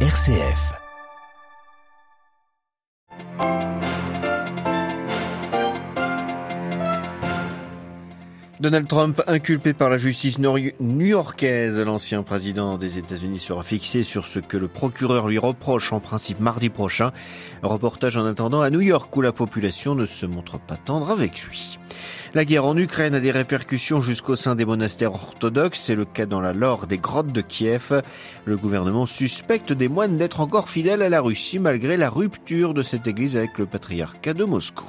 RCF. 0.00 0.85
Donald 8.58 8.88
Trump, 8.88 9.22
inculpé 9.26 9.74
par 9.74 9.90
la 9.90 9.98
justice 9.98 10.38
new-yorkaise, 10.38 11.78
l'ancien 11.80 12.22
président 12.22 12.78
des 12.78 12.96
États-Unis 12.96 13.38
sera 13.38 13.62
fixé 13.62 14.02
sur 14.02 14.24
ce 14.24 14.38
que 14.38 14.56
le 14.56 14.66
procureur 14.66 15.28
lui 15.28 15.36
reproche 15.36 15.92
en 15.92 16.00
principe 16.00 16.40
mardi 16.40 16.70
prochain. 16.70 17.12
Reportage 17.62 18.16
en 18.16 18.24
attendant 18.24 18.62
à 18.62 18.70
New 18.70 18.80
York 18.80 19.14
où 19.14 19.20
la 19.20 19.32
population 19.32 19.94
ne 19.94 20.06
se 20.06 20.24
montre 20.24 20.58
pas 20.58 20.76
tendre 20.76 21.10
avec 21.10 21.42
lui. 21.42 21.78
La 22.32 22.46
guerre 22.46 22.64
en 22.64 22.78
Ukraine 22.78 23.14
a 23.14 23.20
des 23.20 23.30
répercussions 23.30 24.00
jusqu'au 24.00 24.36
sein 24.36 24.54
des 24.54 24.64
monastères 24.64 25.12
orthodoxes. 25.12 25.80
C'est 25.80 25.94
le 25.94 26.06
cas 26.06 26.24
dans 26.24 26.40
la 26.40 26.54
lore 26.54 26.86
des 26.86 26.98
grottes 26.98 27.32
de 27.32 27.42
Kiev. 27.42 28.02
Le 28.46 28.56
gouvernement 28.56 29.04
suspecte 29.04 29.74
des 29.74 29.88
moines 29.88 30.16
d'être 30.16 30.40
encore 30.40 30.70
fidèles 30.70 31.02
à 31.02 31.10
la 31.10 31.20
Russie 31.20 31.58
malgré 31.58 31.98
la 31.98 32.08
rupture 32.08 32.72
de 32.72 32.82
cette 32.82 33.06
église 33.06 33.36
avec 33.36 33.58
le 33.58 33.66
patriarcat 33.66 34.32
de 34.32 34.44
Moscou. 34.44 34.86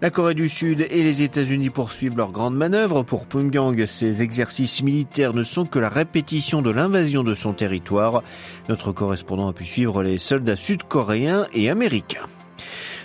La 0.00 0.10
Corée 0.10 0.34
du 0.34 0.48
Sud 0.48 0.86
et 0.90 1.02
les 1.02 1.22
États-Unis 1.22 1.70
poursuivent 1.70 2.16
leur 2.16 2.30
grande 2.30 2.54
manœuvre. 2.54 3.02
Pour 3.02 3.26
Pyongyang, 3.26 3.84
ces 3.86 4.22
exercices 4.22 4.84
militaires 4.84 5.34
ne 5.34 5.42
sont 5.42 5.66
que 5.66 5.80
la 5.80 5.88
répétition 5.88 6.62
de 6.62 6.70
l'invasion 6.70 7.24
de 7.24 7.34
son 7.34 7.52
territoire. 7.52 8.22
Notre 8.68 8.92
correspondant 8.92 9.48
a 9.48 9.52
pu 9.52 9.64
suivre 9.64 10.04
les 10.04 10.18
soldats 10.18 10.54
sud-coréens 10.54 11.46
et 11.52 11.68
américains. 11.68 12.28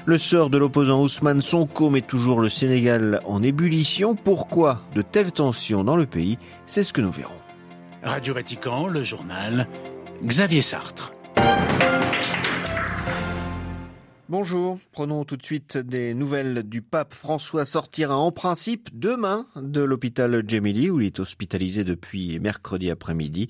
Le 0.05 0.19
sort 0.19 0.51
de 0.51 0.59
l'opposant 0.59 1.01
Ousmane 1.01 1.41
Sonko 1.41 1.89
met 1.89 2.01
toujours 2.01 2.39
le 2.39 2.49
Sénégal 2.49 3.21
en 3.25 3.41
ébullition. 3.41 4.13
Pourquoi 4.13 4.83
de 4.93 5.01
telles 5.01 5.31
tensions 5.31 5.83
dans 5.83 5.95
le 5.95 6.05
pays? 6.05 6.37
C'est 6.67 6.83
ce 6.83 6.93
que 6.93 7.01
nous 7.01 7.11
verrons. 7.11 7.33
Radio 8.03 8.35
Vatican, 8.35 8.85
le 8.85 9.01
journal 9.01 9.67
Xavier 10.23 10.61
Sartre. 10.61 11.11
Bonjour, 14.35 14.79
prenons 14.91 15.25
tout 15.25 15.37
de 15.37 15.43
suite 15.43 15.77
des 15.77 16.15
nouvelles 16.15 16.63
du 16.63 16.81
pape 16.81 17.13
François 17.13 17.65
sortira 17.65 18.17
en 18.17 18.31
principe 18.31 18.89
demain 18.91 19.45
de 19.55 19.83
l'hôpital 19.83 20.41
Gemelli 20.47 20.89
où 20.89 20.99
il 20.99 21.05
est 21.05 21.19
hospitalisé 21.19 21.83
depuis 21.83 22.39
mercredi 22.39 22.89
après-midi. 22.89 23.47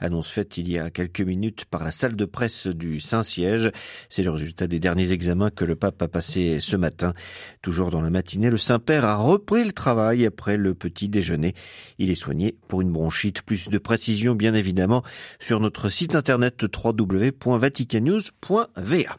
Annonce 0.00 0.30
faite 0.30 0.56
il 0.56 0.72
y 0.72 0.78
a 0.78 0.88
quelques 0.88 1.20
minutes 1.20 1.66
par 1.66 1.84
la 1.84 1.90
salle 1.90 2.16
de 2.16 2.24
presse 2.24 2.66
du 2.66 2.98
Saint-Siège. 2.98 3.72
C'est 4.08 4.22
le 4.22 4.30
résultat 4.30 4.66
des 4.66 4.80
derniers 4.80 5.12
examens 5.12 5.50
que 5.50 5.66
le 5.66 5.76
pape 5.76 6.00
a 6.00 6.08
passé 6.08 6.60
ce 6.60 6.76
matin. 6.76 7.12
Toujours 7.60 7.90
dans 7.90 8.00
la 8.00 8.08
matinée, 8.08 8.48
le 8.48 8.56
Saint-Père 8.56 9.04
a 9.04 9.16
repris 9.16 9.64
le 9.64 9.72
travail 9.72 10.24
après 10.24 10.56
le 10.56 10.72
petit 10.72 11.10
déjeuner. 11.10 11.52
Il 11.98 12.10
est 12.10 12.14
soigné 12.14 12.56
pour 12.68 12.80
une 12.80 12.90
bronchite. 12.90 13.42
Plus 13.42 13.68
de 13.68 13.76
précisions 13.76 14.34
bien 14.34 14.54
évidemment 14.54 15.02
sur 15.40 15.60
notre 15.60 15.90
site 15.90 16.16
internet 16.16 16.64
www.vaticanews.va. 16.74 19.18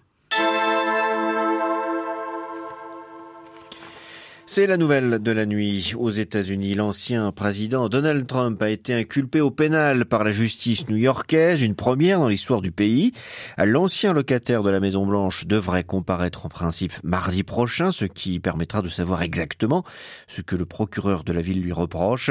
C'est 4.56 4.68
la 4.68 4.78
nouvelle 4.78 5.18
de 5.18 5.32
la 5.32 5.48
nuit. 5.48 5.94
Aux 5.98 6.12
États-Unis, 6.12 6.76
l'ancien 6.76 7.32
président 7.32 7.90
Donald 7.90 8.28
Trump 8.28 8.62
a 8.62 8.70
été 8.70 8.94
inculpé 8.94 9.42
au 9.42 9.50
pénal 9.50 10.06
par 10.06 10.24
la 10.24 10.30
justice 10.30 10.88
new-yorkaise, 10.90 11.64
une 11.64 11.74
première 11.74 12.20
dans 12.20 12.28
l'histoire 12.28 12.62
du 12.62 12.72
pays. 12.72 13.14
L'ancien 13.58 14.14
locataire 14.14 14.62
de 14.62 14.70
la 14.70 14.80
Maison 14.80 15.08
Blanche 15.08 15.48
devrait 15.48 15.84
comparaître 15.84 16.46
en 16.46 16.50
principe 16.50 16.94
mardi 17.04 17.42
prochain, 17.42 17.92
ce 17.92 18.06
qui 18.06 18.40
permettra 18.40 18.84
de 18.84 18.90
savoir 18.90 19.24
exactement 19.24 19.84
ce 20.28 20.44
que 20.44 20.56
le 20.56 20.68
procureur 20.68 21.24
de 21.24 21.34
la 21.34 21.42
ville 21.42 21.64
lui 21.64 21.74
reproche. 21.74 22.30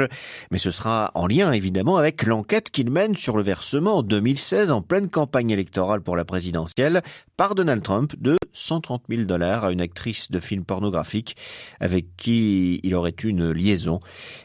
Mais 0.49 0.59
ce 0.59 0.71
sera 0.71 1.11
en 1.15 1.27
lien 1.27 1.51
évidemment 1.51 1.97
avec 1.97 2.23
l'enquête 2.23 2.71
qu'il 2.71 2.89
mène 2.89 3.17
sur 3.17 3.35
le 3.35 3.43
versement 3.43 3.97
en 3.97 4.01
2016 4.01 4.71
en 4.71 4.81
pleine 4.81 5.09
campagne 5.09 5.49
électorale 5.49 5.99
pour 5.99 6.15
la 6.15 6.23
présidentielle 6.23 7.01
par 7.35 7.53
Donald 7.53 7.83
Trump 7.83 8.13
de 8.17 8.37
130 8.53 9.03
000 9.09 9.23
dollars 9.23 9.65
à 9.65 9.71
une 9.71 9.81
actrice 9.81 10.31
de 10.31 10.39
film 10.39 10.63
pornographique 10.63 11.35
avec 11.81 12.12
qui 12.17 12.79
il 12.83 12.95
aurait 12.95 13.11
une 13.11 13.51
liaison. 13.51 13.99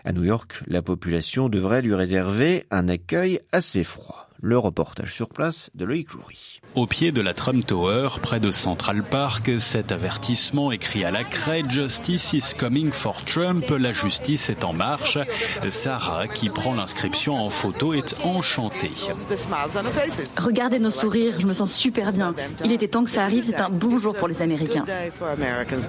À 0.05 0.13
New 0.13 0.25
York, 0.25 0.63
la 0.67 0.83
population 0.83 1.49
devrait 1.49 1.83
lui 1.83 1.95
réserver 1.95 2.67
un 2.71 2.89
accueil 2.89 3.41
assez 3.53 3.85
froid. 3.85 4.28
Le 4.41 4.57
reportage 4.57 5.13
sur 5.13 5.31
place 5.31 5.71
de 5.75 5.85
Loïc 5.85 6.13
Loury. 6.13 6.61
Au 6.77 6.87
pied 6.87 7.11
de 7.11 7.21
la 7.21 7.35
Trump 7.35 7.67
Tower, 7.67 8.09
près 8.23 8.39
de 8.39 8.53
Central 8.53 9.03
Park, 9.03 9.51
cet 9.59 9.91
avertissement 9.91 10.71
écrit 10.71 11.05
à 11.05 11.11
la 11.11 11.25
craie 11.25 11.65
Justice 11.69 12.35
is 12.35 12.55
coming 12.57 12.93
for 12.93 13.25
Trump, 13.25 13.65
la 13.69 13.93
justice 13.93 14.49
est 14.49 14.63
en 14.63 14.73
marche. 14.73 15.19
Sarah, 15.71 16.29
qui 16.29 16.51
prend 16.51 16.75
l'inscription 16.75 17.35
en 17.35 17.51
photo, 17.51 17.95
est 17.95 18.15
enchantée. 18.23 18.93
Regardez 20.39 20.79
nos 20.79 20.93
sourires, 20.93 21.35
je 21.41 21.47
me 21.47 21.53
sens 21.53 21.75
super 21.75 22.13
bien. 22.13 22.33
Il 22.65 22.71
était 22.71 22.87
temps 22.87 23.03
que 23.03 23.11
ça 23.11 23.25
arrive, 23.25 23.45
c'est 23.45 23.57
un 23.57 23.71
bon 23.71 23.99
jour 23.99 24.15
pour 24.15 24.29
les 24.29 24.41
Américains. 24.41 24.85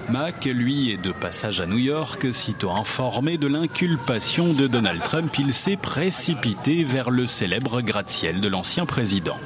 Mac, 0.08 0.44
lui, 0.46 0.90
est 0.90 1.00
de 1.00 1.12
passage 1.12 1.60
à 1.60 1.66
New 1.66 1.78
York. 1.78 2.26
Sitôt 2.32 2.72
informé 2.72 3.38
de 3.38 3.46
l'inculpation 3.46 4.52
de 4.54 4.66
Donald 4.66 5.04
Trump, 5.04 5.32
il 5.38 5.52
s'est 5.54 5.76
précipité 5.76 6.82
vers 6.82 7.10
le 7.10 7.28
célèbre 7.28 7.80
gratte-ciel 7.80 8.39
de 8.40 8.48
l'ancien 8.48 8.86
président. 8.86 9.36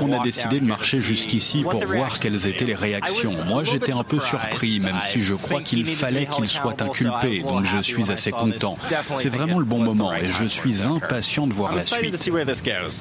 On 0.00 0.12
a 0.12 0.18
décidé 0.20 0.60
de 0.60 0.66
marcher 0.66 1.00
jusqu'ici 1.00 1.62
pour 1.62 1.84
voir 1.84 2.18
quelles 2.20 2.46
étaient 2.46 2.64
les 2.64 2.74
réactions. 2.74 3.32
Moi, 3.46 3.64
j'étais 3.64 3.92
un 3.92 4.04
peu 4.04 4.20
surpris, 4.20 4.80
même 4.80 5.00
si 5.00 5.20
je 5.20 5.34
crois 5.34 5.62
qu'il 5.62 5.86
fallait 5.86 6.26
qu'il 6.26 6.48
soit 6.48 6.80
inculpé, 6.82 7.40
donc 7.40 7.64
je 7.64 7.80
suis 7.82 8.10
assez 8.10 8.30
content. 8.32 8.76
C'est 9.16 9.28
vraiment 9.28 9.58
le 9.58 9.64
bon 9.64 9.78
moment 9.78 10.12
et 10.14 10.26
je 10.26 10.44
suis 10.44 10.82
impatient 10.82 11.46
de 11.46 11.52
voir 11.52 11.74
la 11.74 11.84
suite. 11.84 12.30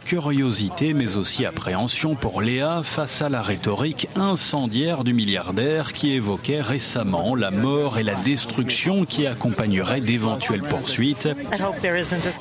Curiosité, 0.06 0.94
mais 0.94 1.16
aussi 1.16 1.46
appréhension 1.46 2.16
pour 2.16 2.41
Léa 2.41 2.81
face 2.84 3.22
à 3.22 3.29
la 3.29 3.41
rhétorique 3.41 4.07
incendiaire 4.16 5.03
du 5.03 5.13
milliardaire 5.13 5.94
qui 5.94 6.13
évoquait 6.13 6.62
récemment 6.62 7.35
la 7.35 7.51
mort 7.51 7.97
et 7.97 8.03
la 8.03 8.16
destruction 8.16 9.06
qui 9.06 9.28
accompagneraient 9.28 10.01
d'éventuelles 10.01 10.63
poursuites. 10.63 11.29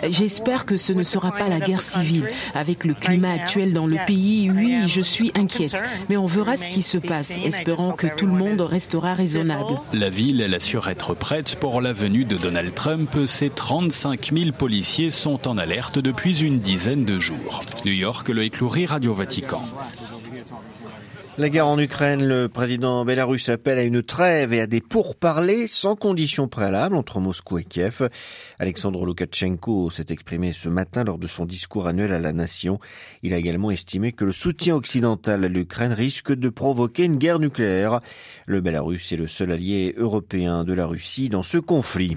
J'espère 0.08 0.66
que 0.66 0.76
ce 0.76 0.92
ne 0.92 1.02
sera 1.02 1.32
pas 1.32 1.48
la 1.48 1.60
guerre 1.60 1.82
civile. 1.82 2.28
Avec 2.56 2.84
le 2.84 2.94
climat 2.94 3.32
actuel 3.32 3.72
dans 3.72 3.86
le 3.86 3.96
pays, 4.06 4.50
oui, 4.50 4.76
je 4.86 5.02
suis 5.02 5.30
inquiète. 5.34 5.76
Mais 6.08 6.16
on 6.16 6.26
verra 6.26 6.56
ce 6.56 6.68
qui 6.70 6.82
se 6.82 6.98
passe, 6.98 7.36
espérant 7.44 7.92
que 7.92 8.06
tout 8.06 8.26
le 8.26 8.32
monde 8.32 8.60
restera 8.60 9.14
raisonnable. 9.14 9.74
La 9.92 10.10
ville, 10.10 10.40
elle 10.40 10.54
assure 10.54 10.88
être 10.88 11.14
prête 11.14 11.56
pour 11.56 11.80
la 11.80 11.92
venue 11.92 12.24
de 12.24 12.36
Donald 12.36 12.74
Trump. 12.74 13.16
Ses 13.26 13.50
35 13.50 14.32
000 14.32 14.52
policiers 14.52 15.10
sont 15.10 15.46
en 15.48 15.58
alerte 15.58 15.98
depuis 15.98 16.42
une 16.42 16.60
dizaine 16.60 17.04
de 17.04 17.18
jours. 17.18 17.62
New 17.84 17.92
York, 17.92 18.28
le 18.28 18.46
Loury, 18.60 18.86
Radio 18.86 19.12
Vatican. 19.12 19.62
La 21.38 21.50
guerre 21.50 21.66
en 21.66 21.78
Ukraine, 21.78 22.26
le 22.26 22.48
président 22.48 23.04
bélarus 23.04 23.50
appelle 23.50 23.78
à 23.78 23.82
une 23.82 24.02
trêve 24.02 24.54
et 24.54 24.62
à 24.62 24.66
des 24.66 24.80
pourparlers 24.80 25.66
sans 25.66 25.94
conditions 25.94 26.48
préalables 26.48 26.96
entre 26.96 27.20
Moscou 27.20 27.58
et 27.58 27.64
Kiev. 27.64 28.08
Alexandre 28.58 29.04
Loukachenko 29.04 29.90
s'est 29.90 30.06
exprimé 30.08 30.52
ce 30.52 30.70
matin 30.70 31.04
lors 31.04 31.18
de 31.18 31.26
son 31.26 31.44
discours 31.44 31.88
annuel 31.88 32.12
à 32.12 32.18
la 32.18 32.32
nation. 32.32 32.78
Il 33.22 33.34
a 33.34 33.36
également 33.36 33.70
estimé 33.70 34.12
que 34.12 34.24
le 34.24 34.32
soutien 34.32 34.76
occidental 34.76 35.44
à 35.44 35.48
l'Ukraine 35.48 35.92
risque 35.92 36.32
de 36.32 36.48
provoquer 36.48 37.04
une 37.04 37.18
guerre 37.18 37.38
nucléaire. 37.38 38.00
Le 38.46 38.62
Bélarus 38.62 39.12
est 39.12 39.18
le 39.18 39.26
seul 39.26 39.52
allié 39.52 39.94
européen 39.98 40.64
de 40.64 40.72
la 40.72 40.86
Russie 40.86 41.28
dans 41.28 41.42
ce 41.42 41.58
conflit. 41.58 42.16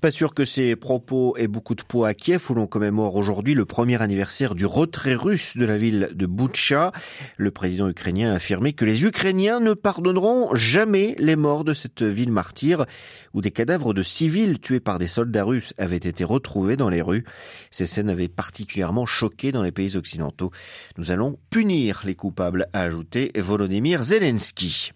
Pas 0.00 0.10
sûr 0.10 0.34
que 0.34 0.44
ces 0.44 0.74
propos 0.74 1.36
aient 1.36 1.46
beaucoup 1.46 1.76
de 1.76 1.82
poids 1.82 2.08
à 2.08 2.14
Kiev 2.14 2.50
où 2.50 2.54
l'on 2.54 2.66
commémore 2.66 3.14
aujourd'hui 3.14 3.54
le 3.54 3.66
premier 3.66 4.02
anniversaire 4.02 4.56
du 4.56 4.66
retrait 4.66 5.14
russe 5.14 5.56
de 5.56 5.64
la 5.64 5.78
ville 5.78 6.10
de 6.12 6.26
Boutcha. 6.26 6.90
Le 7.36 7.52
président 7.52 7.88
ukrainien 7.88 8.32
a 8.34 8.40
affirmé 8.48 8.72
que 8.72 8.86
les 8.86 9.04
Ukrainiens 9.04 9.60
ne 9.60 9.74
pardonneront 9.74 10.54
jamais 10.54 11.14
les 11.18 11.36
morts 11.36 11.64
de 11.64 11.74
cette 11.74 12.02
ville 12.02 12.32
martyre 12.32 12.86
où 13.34 13.42
des 13.42 13.50
cadavres 13.50 13.92
de 13.92 14.02
civils 14.02 14.58
tués 14.58 14.80
par 14.80 14.98
des 14.98 15.06
soldats 15.06 15.44
russes 15.44 15.74
avaient 15.76 15.96
été 15.96 16.24
retrouvés 16.24 16.78
dans 16.78 16.88
les 16.88 17.02
rues. 17.02 17.24
Ces 17.70 17.84
scènes 17.84 18.08
avaient 18.08 18.28
particulièrement 18.28 19.04
choqué 19.04 19.52
dans 19.52 19.62
les 19.62 19.70
pays 19.70 19.96
occidentaux. 19.96 20.50
Nous 20.96 21.10
allons 21.10 21.38
punir 21.50 22.00
les 22.06 22.14
coupables, 22.14 22.68
a 22.72 22.80
ajouté 22.80 23.32
Volodymyr 23.36 24.02
Zelensky. 24.02 24.92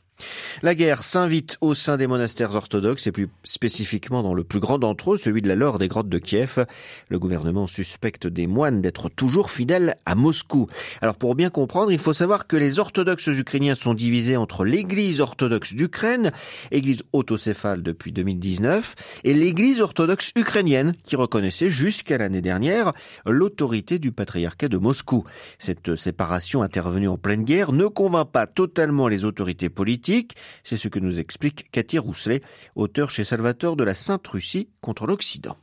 La 0.63 0.75
guerre 0.75 1.05
s'invite 1.05 1.57
au 1.61 1.75
sein 1.75 1.97
des 1.97 2.07
monastères 2.07 2.55
orthodoxes 2.55 3.07
et 3.07 3.13
plus 3.13 3.29
spécifiquement 3.43 4.23
dans 4.23 4.35
le 4.35 4.45
plus 4.45 4.61
grand 4.61 4.79
d'entre 4.79 5.15
eux, 5.15 5.17
celui 5.17 5.43
de 5.43 5.49
la 5.49 5.55
Lore 5.55 5.79
des 5.79 5.89
grottes 5.89 6.09
de 6.09 6.19
Kiev. 6.19 6.65
Le 7.09 7.19
gouvernement 7.19 7.67
suspecte 7.67 8.27
des 8.27 8.47
moines 8.47 8.81
d'être 8.81 9.09
toujours 9.09 9.51
fidèles 9.51 9.97
à 10.07 10.15
Moscou. 10.15 10.69
Alors 11.01 11.17
pour 11.17 11.35
bien 11.35 11.51
comprendre, 11.51 11.91
il 11.91 11.99
faut 11.99 12.13
savoir 12.13 12.47
que 12.47 12.57
les 12.57 12.79
orthodoxes 12.79 13.27
ukrainiens 13.27 13.75
sont 13.75 13.95
divisés 13.95 14.37
entre 14.37 14.65
l'église 14.65 15.21
orthodoxe 15.21 15.75
d'Ukraine, 15.75 16.33
église 16.71 17.03
autocéphale 17.13 17.83
depuis 17.83 18.13
2019, 18.13 18.95
et 19.25 19.35
l'église 19.35 19.81
orthodoxe 19.81 20.33
ukrainienne 20.37 20.95
qui 21.05 21.17
reconnaissait 21.17 21.71
jusqu'à 21.71 22.19
l'année 22.19 22.43
dernière 22.43 22.93
l'autorité 23.27 23.99
du 23.99 24.13
patriarcat 24.13 24.69
de 24.69 24.79
Moscou. 24.79 25.25
Cette 25.59 25.97
séparation 25.97 26.63
intervenue 26.63 27.09
en 27.09 27.17
pleine 27.17 27.45
guerre 27.45 27.73
ne 27.73 27.87
convainc 27.87 28.31
pas 28.31 28.47
totalement 28.47 29.09
les 29.09 29.25
autorités 29.25 29.71
politiques 29.71 30.12
c'est 30.63 30.77
ce 30.77 30.89
que 30.89 30.99
nous 30.99 31.19
explique 31.19 31.71
Cathy 31.71 31.99
Rousselet, 31.99 32.43
auteur 32.75 33.11
chez 33.11 33.25
Salvatore 33.25 33.77
de 33.77 33.85
la 33.85 33.95
Sainte 33.95 34.27
Russie 34.27 34.69
contre 34.81 35.07
l'Occident. 35.07 35.57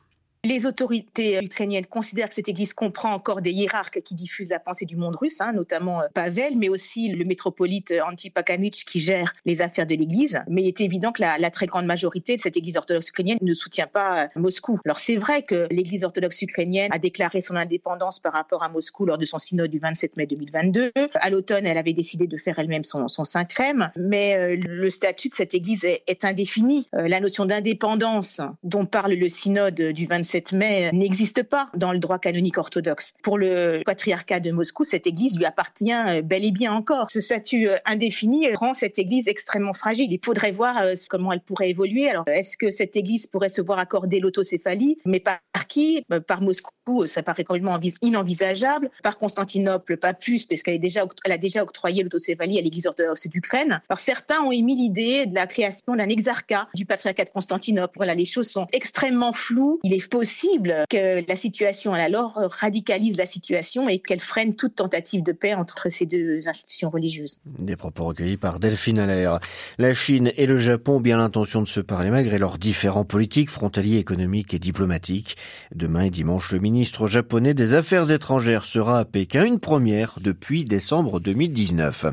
Les 0.46 0.66
autorités 0.66 1.38
ukrainiennes 1.44 1.86
considèrent 1.86 2.30
que 2.30 2.36
cette 2.36 2.48
église 2.48 2.72
comprend 2.72 3.12
encore 3.12 3.42
des 3.42 3.52
hiérarques 3.52 4.02
qui 4.02 4.16
diffusent 4.16 4.52
la 4.52 4.60
pensée 4.60 4.86
du 4.86 4.96
monde 4.96 5.18
russe, 5.18 5.42
hein, 5.42 5.52
notamment 5.52 6.02
euh, 6.02 6.06
Pavel, 6.14 6.54
mais 6.56 6.70
aussi 6.70 7.10
le 7.10 7.26
métropolite 7.26 7.94
Antipakanich 8.08 8.86
qui 8.86 9.02
gère 9.02 9.34
les 9.46 9.62
affaires 9.62 9.86
de 9.86 9.96
l'église. 9.96 10.42
Mais 10.48 10.62
il 10.62 10.68
est 10.70 10.80
évident 10.80 11.12
que 11.12 11.22
la, 11.22 11.50
très 11.50 11.66
grande 11.66 11.86
majorité 11.86 12.38
de 12.38 12.42
cette 12.42 12.56
église 12.56 12.78
orthodoxe 12.78 13.10
ukrainienne 13.10 13.38
ne 13.42 13.54
soutient 13.54 13.88
pas 13.88 14.24
euh, 14.24 14.28
Moscou. 14.38 14.80
Alors 14.86 15.00
c'est 15.00 15.18
vrai 15.18 15.44
que 15.44 15.68
l'église 15.72 16.06
orthodoxe 16.06 16.42
ukrainienne 16.42 16.90
a 16.94 17.00
déclaré 17.00 17.42
son 17.42 17.58
indépendance 17.58 18.20
par 18.20 18.32
rapport 18.32 18.64
à 18.64 18.70
Moscou 18.70 19.06
lors 19.06 19.18
de 19.18 19.26
son 19.26 19.40
synode 19.40 19.70
du 19.70 19.80
27 19.80 20.16
mai 20.16 20.26
2022. 20.26 20.92
À 21.16 21.30
l'automne, 21.30 21.68
elle 21.68 21.78
avait 21.78 21.92
décidé 21.92 22.28
de 22.28 22.38
faire 22.38 22.58
elle-même 22.60 22.86
son, 22.86 23.10
son 23.10 23.26
Saint-Crème, 23.26 23.92
mais 23.98 24.36
euh, 24.36 24.56
le 24.56 24.90
statut 24.90 25.28
de 25.28 25.34
cette 25.34 25.54
église 25.54 25.84
est, 25.84 26.04
est 26.08 26.24
indéfini. 26.24 26.88
la 26.94 27.20
notion 27.20 27.46
d'indépendance 27.46 28.40
dont 28.64 28.86
parle 28.86 29.16
le 29.16 29.28
synode 29.28 29.76
du 29.76 30.06
27 30.06 30.29
cette 30.30 30.52
mai 30.52 30.92
n'existe 30.94 31.44
pas 31.44 31.70
dans 31.76 31.92
le 31.92 32.00
droit 32.00 32.20
canonique 32.20 32.58
orthodoxe. 32.58 33.14
Pour 33.24 33.38
le 33.38 33.82
patriarcat 33.86 34.40
de 34.40 34.52
Moscou, 34.52 34.86
cette 34.86 35.08
église 35.08 35.38
lui 35.38 35.46
appartient 35.46 35.92
euh, 35.92 36.22
bel 36.22 36.46
et 36.46 36.52
bien 36.52 36.72
encore. 36.72 37.10
Ce 37.10 37.20
statut 37.20 37.68
euh, 37.68 37.78
indéfini 37.86 38.54
rend 38.54 38.74
cette 38.74 39.00
église 39.00 39.28
extrêmement 39.28 39.74
fragile. 39.74 40.12
Il 40.12 40.20
faudrait 40.24 40.52
voir 40.52 40.78
euh, 40.82 40.94
comment 41.10 41.32
elle 41.32 41.42
pourrait 41.42 41.72
évoluer. 41.72 42.10
Alors, 42.10 42.26
est-ce 42.28 42.58
que 42.58 42.70
cette 42.70 42.96
église 42.96 43.28
pourrait 43.28 43.50
se 43.50 43.62
voir 43.62 43.80
accorder 43.80 44.20
l'autocéphalie? 44.20 45.00
Mais 45.06 45.20
par 45.20 45.40
qui? 45.68 46.06
Par 46.28 46.42
Moscou, 46.42 47.08
ça 47.08 47.24
paraît 47.24 47.44
complètement 47.44 47.80
inenvisageable. 48.02 48.90
Par 49.04 49.18
Constantinople, 49.18 49.98
pas 49.98 50.14
plus, 50.14 50.46
parce 50.46 50.64
qu'elle 50.64 50.76
a 50.76 51.38
déjà 51.38 51.64
octroyé 51.64 52.04
l'autocéphalie 52.04 52.60
à 52.60 52.62
l'église 52.62 52.88
orthodoxe 52.88 53.28
d'Ukraine. 53.28 53.82
Alors, 53.90 54.00
certains 54.00 54.42
ont 54.42 54.52
émis 54.52 54.76
l'idée 54.76 55.26
de 55.26 55.36
la 55.36 55.48
création 55.48 55.96
d'un 55.96 56.10
exarcat 56.10 56.68
du 56.76 56.86
patriarcat 56.86 57.26
de 57.26 57.30
Constantinople. 57.30 57.94
Voilà, 57.98 58.16
les 58.16 58.26
choses 58.26 58.50
sont 58.50 58.68
extrêmement 58.74 59.34
floues. 59.34 59.80
Il 59.84 59.94
est 59.94 60.00
possible 60.20 60.84
que 60.90 61.26
la 61.26 61.36
situation, 61.38 61.96
elle 61.96 62.02
alors 62.02 62.42
radicalise 62.60 63.16
la 63.18 63.26
situation 63.26 63.88
et 63.88 64.00
qu'elle 64.00 64.20
freine 64.20 64.54
toute 64.54 64.76
tentative 64.76 65.24
de 65.24 65.32
paix 65.32 65.54
entre 65.54 65.88
ces 65.88 66.06
deux 66.06 66.46
institutions 66.46 66.90
religieuses. 66.90 67.40
Des 67.46 67.78
propos 67.78 68.04
recueillis 68.04 68.36
par 68.36 68.60
Delphine 68.60 69.00
Allaire. 69.00 69.40
La 69.78 69.94
Chine 69.94 70.34
et 70.36 70.46
le 70.46 70.60
Japon 70.60 70.98
ont 70.98 71.00
bien 71.00 71.16
l'intention 71.16 71.62
de 71.62 71.70
se 71.70 71.80
parler 71.80 72.10
malgré 72.10 72.38
leurs 72.38 72.58
différents 72.58 73.06
politiques, 73.06 73.50
frontaliers, 73.50 73.96
économiques 73.96 74.54
et 74.54 74.60
diplomatiques. 74.60 75.38
Demain 75.74 76.02
et 76.02 76.10
dimanche, 76.10 76.52
le 76.52 76.60
ministre 76.60 77.08
japonais 77.08 77.54
des 77.54 77.74
Affaires 77.74 78.12
étrangères 78.12 78.66
sera 78.66 79.00
à 79.00 79.06
Pékin, 79.06 79.46
une 79.46 79.62
première 79.62 80.20
depuis 80.22 80.66
décembre 80.66 81.22
2019. 81.22 82.08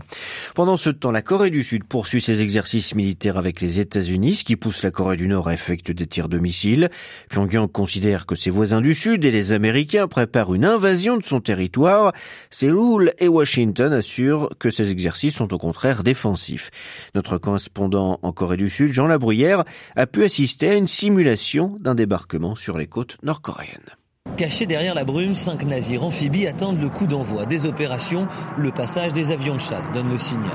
Pendant 0.54 0.76
ce 0.76 0.90
temps, 0.90 1.10
la 1.10 1.22
Corée 1.22 1.50
du 1.50 1.64
Sud 1.64 1.82
poursuit 1.82 2.20
ses 2.20 2.40
exercices 2.40 2.94
militaires 2.94 3.36
avec 3.36 3.60
les 3.60 3.80
États-Unis, 3.80 4.36
ce 4.36 4.44
qui 4.44 4.54
pousse 4.54 4.84
la 4.84 4.92
Corée 4.92 5.16
du 5.16 5.26
Nord 5.26 5.48
à 5.48 5.54
effectuer 5.54 5.94
des 5.94 6.06
tirs 6.06 6.28
de 6.28 6.38
missiles. 6.38 6.88
Pyongyang 7.30 7.66
considère 7.66 7.95
que 8.26 8.34
ses 8.34 8.50
voisins 8.50 8.80
du 8.80 8.94
Sud 8.94 9.24
et 9.24 9.30
les 9.30 9.52
Américains 9.52 10.06
préparent 10.06 10.54
une 10.54 10.64
invasion 10.64 11.16
de 11.16 11.24
son 11.24 11.40
territoire, 11.40 12.12
Séoul 12.50 13.12
et 13.18 13.28
Washington 13.28 13.92
assurent 13.92 14.50
que 14.58 14.70
ces 14.70 14.90
exercices 14.90 15.36
sont 15.36 15.52
au 15.54 15.58
contraire 15.58 16.02
défensifs. 16.02 16.70
Notre 17.14 17.38
correspondant 17.38 18.18
en 18.22 18.32
Corée 18.32 18.58
du 18.58 18.68
Sud, 18.68 18.92
Jean 18.92 19.06
Labruyère, 19.06 19.64
a 19.96 20.06
pu 20.06 20.24
assister 20.24 20.70
à 20.70 20.74
une 20.74 20.88
simulation 20.88 21.78
d'un 21.80 21.94
débarquement 21.94 22.54
sur 22.54 22.76
les 22.76 22.86
côtes 22.86 23.16
nord-coréennes. 23.22 23.96
Cachés 24.36 24.66
derrière 24.66 24.94
la 24.94 25.04
brume, 25.04 25.34
cinq 25.34 25.64
navires 25.64 26.04
amphibies 26.04 26.46
attendent 26.46 26.80
le 26.80 26.90
coup 26.90 27.06
d'envoi 27.06 27.46
des 27.46 27.64
opérations. 27.64 28.26
Le 28.58 28.70
passage 28.72 29.14
des 29.14 29.32
avions 29.32 29.54
de 29.54 29.60
chasse 29.60 29.90
donne 29.92 30.10
le 30.10 30.18
signal. 30.18 30.50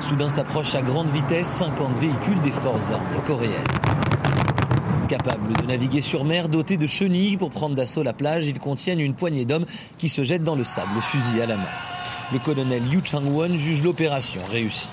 Soudain 0.00 0.28
s'approche 0.28 0.74
à 0.76 0.82
grande 0.82 1.10
vitesse 1.10 1.48
50 1.48 1.96
véhicules 1.96 2.40
des 2.42 2.52
forces 2.52 2.92
armées 2.92 3.24
coréennes. 3.26 3.77
Capables 5.08 5.54
de 5.54 5.64
naviguer 5.64 6.02
sur 6.02 6.26
mer, 6.26 6.50
dotés 6.50 6.76
de 6.76 6.86
chenilles 6.86 7.38
pour 7.38 7.48
prendre 7.48 7.74
d'assaut 7.74 8.02
la 8.02 8.12
plage, 8.12 8.46
ils 8.46 8.58
contiennent 8.58 9.00
une 9.00 9.14
poignée 9.14 9.46
d'hommes 9.46 9.64
qui 9.96 10.10
se 10.10 10.22
jettent 10.22 10.44
dans 10.44 10.54
le 10.54 10.64
sable, 10.64 11.00
fusil 11.00 11.40
à 11.40 11.46
la 11.46 11.56
main. 11.56 11.62
Le 12.30 12.38
colonel 12.38 12.82
Yu 12.92 13.00
Chang-won 13.02 13.56
juge 13.56 13.82
l'opération 13.82 14.42
réussie. 14.50 14.90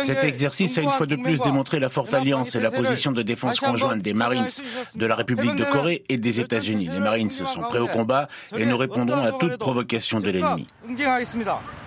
Cet 0.00 0.24
exercice 0.24 0.78
a 0.78 0.82
une 0.82 0.90
fois 0.90 1.06
de 1.06 1.16
plus 1.16 1.40
démontré 1.40 1.80
la 1.80 1.88
forte 1.88 2.14
alliance 2.14 2.54
et 2.54 2.60
la 2.60 2.70
position 2.70 3.12
de 3.12 3.22
défense 3.22 3.60
conjointe 3.60 4.00
des 4.00 4.14
Marines 4.14 4.46
de 4.94 5.06
la 5.06 5.14
République 5.14 5.56
de 5.56 5.64
Corée 5.64 6.04
et 6.08 6.18
des 6.18 6.40
États-Unis. 6.40 6.88
Les 6.92 7.00
Marines 7.00 7.30
se 7.30 7.44
sont 7.44 7.60
prêts 7.60 7.78
au 7.78 7.88
combat 7.88 8.28
et 8.56 8.64
nous 8.64 8.76
répondrons 8.76 9.22
à 9.22 9.32
toute 9.32 9.58
provocation 9.58 10.20
de 10.20 10.30
l'ennemi. 10.30 10.66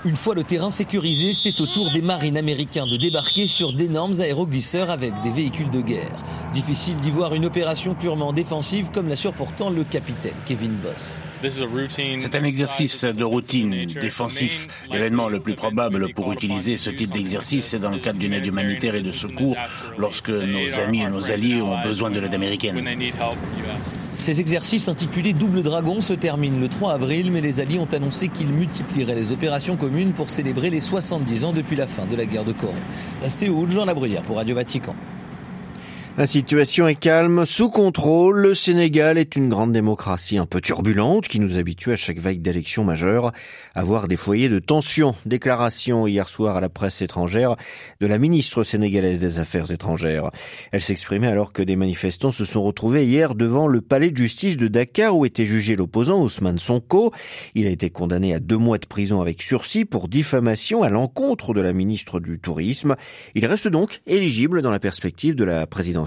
Une 0.05 0.15
fois 0.17 0.35
le 0.35 0.43
terrain 0.43 0.69
sécurisé, 0.69 1.31
c'est 1.33 1.59
au 1.61 1.65
tour 1.65 1.91
des 1.91 2.01
marines 2.01 2.37
américains 2.37 2.85
de 2.85 2.97
débarquer 2.97 3.47
sur 3.47 3.71
d'énormes 3.71 4.19
aéroglisseurs 4.19 4.89
avec 4.89 5.13
des 5.21 5.31
véhicules 5.31 5.69
de 5.69 5.81
guerre. 5.81 6.11
Difficile 6.51 6.95
d'y 6.97 7.11
voir 7.11 7.33
une 7.33 7.45
opération 7.45 7.95
purement 7.95 8.33
défensive 8.33 8.89
comme 8.93 9.07
l'assure 9.07 9.33
pourtant 9.33 9.69
le 9.69 9.85
capitaine 9.85 10.35
Kevin 10.45 10.75
Boss. 10.75 11.21
C'est 11.45 12.35
un 12.35 12.43
exercice 12.43 13.03
de 13.03 13.23
routine 13.23 13.85
défensif. 13.85 14.67
L'événement 14.89 15.27
le 15.27 15.41
plus 15.41 15.55
probable 15.55 16.13
pour 16.13 16.31
utiliser 16.33 16.77
ce 16.77 16.89
type 16.89 17.11
d'exercice, 17.11 17.65
c'est 17.65 17.79
dans 17.79 17.91
le 17.91 17.99
cadre 17.99 18.19
d'une 18.19 18.33
aide 18.33 18.45
humanitaire 18.45 18.95
et 18.95 19.01
de 19.01 19.11
secours 19.11 19.55
lorsque 19.97 20.29
nos 20.29 20.79
amis 20.79 21.01
et 21.01 21.09
nos 21.09 21.31
alliés 21.31 21.61
ont 21.61 21.81
besoin 21.83 22.11
de 22.11 22.19
l'aide 22.19 22.35
américaine. 22.35 22.83
Ces 24.19 24.39
exercices 24.39 24.87
intitulés 24.87 25.33
Double 25.33 25.63
Dragon 25.63 25.99
se 25.99 26.13
terminent 26.13 26.59
le 26.59 26.69
3 26.69 26.93
avril, 26.93 27.29
mais 27.29 27.41
les 27.41 27.59
Alliés 27.59 27.79
ont 27.79 27.93
annoncé 27.93 28.29
qu'ils 28.29 28.47
multiplieraient 28.47 29.15
les 29.15 29.33
opérations 29.33 29.75
communes 29.75 30.13
pour 30.13 30.29
célébrer 30.29 30.69
les 30.69 30.79
70 30.79 31.43
ans 31.43 31.51
depuis 31.51 31.75
la 31.75 31.87
fin 31.87 32.05
de 32.05 32.15
la 32.15 32.25
guerre 32.25 32.45
de 32.45 32.53
Corée. 32.53 32.73
À 33.21 33.29
Séoul, 33.29 33.69
Jean 33.69 33.83
Labruyère 33.83 34.21
pour 34.21 34.37
Radio 34.37 34.55
Vatican. 34.55 34.95
La 36.15 36.27
situation 36.27 36.87
est 36.87 36.93
calme, 36.93 37.43
sous 37.43 37.71
contrôle. 37.71 38.37
Le 38.39 38.53
Sénégal 38.53 39.17
est 39.17 39.35
une 39.35 39.49
grande 39.49 39.71
démocratie 39.71 40.37
un 40.37 40.45
peu 40.45 40.61
turbulente 40.61 41.27
qui 41.27 41.39
nous 41.39 41.57
habitue 41.57 41.91
à 41.91 41.95
chaque 41.95 42.19
vague 42.19 42.39
d'élections 42.39 42.83
majeures 42.83 43.31
à 43.73 43.83
voir 43.83 44.07
des 44.07 44.15
foyers 44.15 44.47
de 44.47 44.59
tension. 44.59 45.15
Déclaration 45.25 46.05
hier 46.05 46.29
soir 46.29 46.55
à 46.55 46.61
la 46.61 46.69
presse 46.69 47.01
étrangère 47.01 47.55
de 47.99 48.05
la 48.05 48.19
ministre 48.19 48.63
sénégalaise 48.63 49.19
des 49.19 49.39
Affaires 49.39 49.71
étrangères. 49.71 50.29
Elle 50.71 50.81
s'exprimait 50.81 51.25
alors 51.29 51.51
que 51.51 51.63
des 51.63 51.75
manifestants 51.75 52.31
se 52.31 52.45
sont 52.45 52.61
retrouvés 52.61 53.07
hier 53.07 53.33
devant 53.33 53.67
le 53.67 53.81
palais 53.81 54.11
de 54.11 54.17
justice 54.17 54.55
de 54.55 54.67
Dakar 54.67 55.17
où 55.17 55.25
était 55.25 55.47
jugé 55.47 55.75
l'opposant 55.75 56.21
Ousmane 56.21 56.59
Sonko. 56.59 57.11
Il 57.55 57.65
a 57.65 57.71
été 57.71 57.89
condamné 57.89 58.35
à 58.35 58.39
deux 58.39 58.57
mois 58.59 58.77
de 58.77 58.85
prison 58.85 59.19
avec 59.19 59.41
sursis 59.41 59.83
pour 59.83 60.07
diffamation 60.07 60.83
à 60.83 60.91
l'encontre 60.91 61.55
de 61.55 61.61
la 61.61 61.73
ministre 61.73 62.19
du 62.19 62.37
Tourisme. 62.37 62.97
Il 63.33 63.47
reste 63.47 63.67
donc 63.67 64.01
éligible 64.05 64.61
dans 64.61 64.69
la 64.69 64.79
perspective 64.79 65.33
de 65.33 65.43
la 65.43 65.65
présidence 65.65 66.02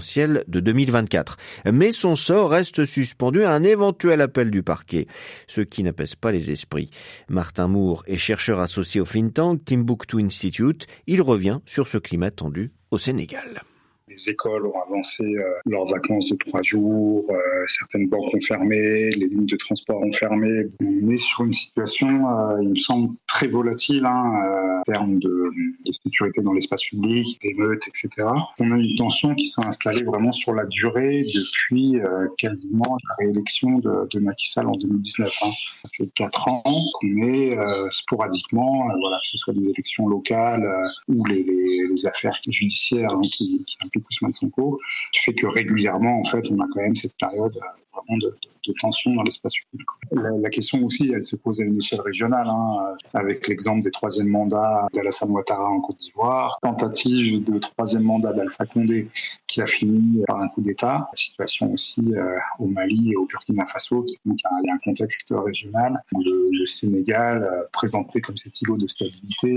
de 0.47 0.59
2024. 0.59 1.37
Mais 1.71 1.91
son 1.91 2.15
sort 2.15 2.51
reste 2.51 2.85
suspendu 2.85 3.43
à 3.43 3.51
un 3.51 3.63
éventuel 3.63 4.21
appel 4.21 4.51
du 4.51 4.63
parquet, 4.63 5.07
ce 5.47 5.61
qui 5.61 5.83
n'apaise 5.83 6.15
pas 6.15 6.31
les 6.31 6.51
esprits. 6.51 6.89
Martin 7.29 7.67
Moore 7.67 8.03
est 8.07 8.17
chercheur 8.17 8.59
associé 8.59 9.01
au 9.01 9.05
think 9.05 9.33
Timbuktu 9.65 10.21
Institute. 10.21 10.87
Il 11.05 11.21
revient 11.21 11.59
sur 11.65 11.87
ce 11.87 11.97
climat 11.97 12.31
tendu 12.31 12.71
au 12.91 12.97
Sénégal. 12.97 13.63
Les 14.09 14.29
écoles 14.29 14.65
ont 14.65 14.79
avancé 14.79 15.25
euh, 15.25 15.43
leurs 15.65 15.85
vacances 15.85 16.29
de 16.29 16.37
trois 16.37 16.63
jours, 16.63 17.25
euh, 17.29 17.35
certaines 17.67 18.07
banques 18.07 18.33
ont 18.33 18.39
fermé, 18.39 19.11
les 19.11 19.27
lignes 19.27 19.45
de 19.45 19.57
transport 19.57 20.01
ont 20.01 20.13
fermé. 20.13 20.67
On 20.81 21.09
est 21.09 21.17
sur 21.17 21.43
une 21.43 21.51
situation, 21.51 22.07
euh, 22.07 22.57
il 22.61 22.69
me 22.69 22.75
semble, 22.75 23.15
très 23.27 23.47
volatile 23.47 24.05
hein, 24.05 24.79
en 24.79 24.81
termes 24.83 25.19
de, 25.19 25.51
de, 25.85 25.91
sécurité 25.91 26.41
dans 26.41 26.53
l'espace 26.53 26.85
public, 26.85 27.37
d'émeutes, 27.41 27.85
etc. 27.89 28.27
On 28.59 28.71
a 28.71 28.77
une 28.77 28.95
tension 28.95 29.35
qui 29.35 29.45
s'est 29.47 29.65
installée 29.65 30.03
vraiment 30.03 30.31
sur 30.31 30.53
la 30.53 30.65
durée 30.65 31.23
depuis 31.23 31.99
quasiment 32.37 32.97
la 33.09 33.15
réélection 33.25 33.79
de, 33.79 34.07
de 34.09 34.19
Macky 34.19 34.49
Sall 34.49 34.67
en 34.67 34.77
2019. 34.77 35.27
Hein. 35.27 35.49
Ça 35.81 35.89
fait 35.95 36.09
quatre 36.15 36.47
ans 36.47 36.63
qu'on 36.63 37.17
est 37.17 37.57
sporadiquement, 37.91 38.87
voilà, 39.01 39.17
que 39.21 39.27
ce 39.27 39.37
soit 39.37 39.53
des 39.53 39.69
élections 39.69 40.07
locales 40.07 40.65
ou 41.09 41.25
les, 41.25 41.43
les, 41.43 41.87
les, 41.89 42.05
affaires 42.07 42.39
judiciaires 42.47 43.11
hein, 43.11 43.19
qui, 43.21 43.65
qui 43.65 43.77
impliquent 43.97 44.07
Ousmane 44.11 44.31
Sonko, 44.31 44.79
qui 45.11 45.21
fait 45.21 45.33
que 45.33 45.47
régulièrement, 45.47 46.19
en 46.19 46.25
fait, 46.25 46.49
on 46.51 46.59
a 46.59 46.67
quand 46.73 46.81
même 46.81 46.95
cette 46.95 47.17
période 47.17 47.57
euh, 47.57 47.93
vraiment 47.93 48.17
de, 48.17 48.35
tension 48.81 49.13
dans 49.13 49.23
l'espace 49.23 49.53
public. 49.71 49.87
La, 50.11 50.49
question 50.49 50.83
aussi, 50.83 51.09
elle 51.15 51.23
se 51.23 51.37
pose 51.37 51.61
à 51.61 51.63
une 51.63 51.77
échelle 51.77 52.01
régionale, 52.01 52.47
hein, 52.49 52.97
avec 53.13 53.47
l'exemple 53.47 53.81
des 53.81 53.91
troisièmes 53.91 54.27
mandats 54.27 54.89
d'Alassane 54.93 55.31
Ouattara 55.31 55.69
en 55.69 55.79
Côte 55.79 55.95
d'Ivoire, 55.95 56.59
tentative 56.61 57.45
de 57.45 57.59
troisième 57.59 58.03
mandat 58.03 58.33
d'Alpha 58.33 58.65
Condé 58.65 59.09
qui 59.47 59.61
a 59.61 59.65
fini 59.65 60.21
par 60.27 60.41
un 60.41 60.49
coup 60.49 60.59
d'État, 60.59 61.09
situation 61.13 61.71
aussi 61.71 62.01
euh, 62.13 62.37
au 62.59 62.67
Mali 62.67 63.13
et 63.13 63.15
au 63.15 63.25
Burkina 63.25 63.65
Faso, 63.67 64.05
donc 64.25 64.37
il 64.61 64.67
y 64.67 64.69
a 64.69 64.73
un 64.73 64.79
contexte 64.79 65.33
régional 65.33 66.03
le, 66.19 66.49
le 66.51 66.65
Sénégal, 66.65 67.43
euh, 67.43 67.63
présenté 67.71 68.19
comme 68.19 68.35
cet 68.35 68.61
îlot 68.61 68.75
de 68.75 68.87
stabilité, 68.87 69.55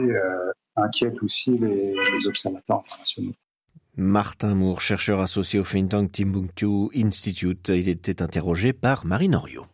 inquiète 0.77 1.21
aussi 1.23 1.59
les 1.59 2.27
observateurs 2.27 2.85
internationaux. 2.87 3.35
Martin 4.01 4.55
Moore, 4.55 4.81
chercheur 4.81 5.21
associé 5.21 5.61
au 5.61 5.63
think 5.63 6.11
Timbuktu 6.11 6.89
Institute, 6.97 7.69
il 7.69 7.89
était 7.89 8.23
interrogé 8.23 8.73
par 8.73 9.05
Marine 9.05 9.37
Henriot. 9.37 9.67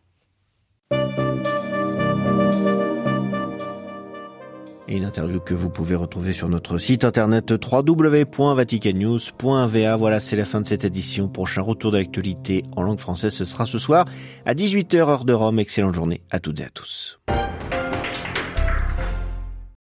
Et 4.89 4.95
une 4.97 5.05
interview 5.05 5.39
que 5.39 5.53
vous 5.53 5.69
pouvez 5.69 5.95
retrouver 5.95 6.33
sur 6.33 6.49
notre 6.49 6.77
site 6.77 7.05
internet 7.05 7.51
www.vaticannews.va. 7.51 9.95
Voilà, 9.95 10.19
c'est 10.19 10.35
la 10.35 10.45
fin 10.45 10.61
de 10.61 10.67
cette 10.67 10.83
édition. 10.83 11.29
Prochain 11.29 11.61
retour 11.61 11.91
de 11.91 11.97
l'actualité 11.97 12.63
en 12.75 12.83
langue 12.83 12.99
française, 12.99 13.33
ce 13.33 13.45
sera 13.45 13.65
ce 13.65 13.77
soir 13.77 14.05
à 14.45 14.53
18h 14.53 14.97
heure 14.97 15.25
de 15.25 15.33
Rome. 15.33 15.59
Excellente 15.59 15.95
journée 15.95 16.21
à 16.31 16.39
toutes 16.39 16.59
et 16.59 16.65
à 16.65 16.69
tous. 16.69 17.19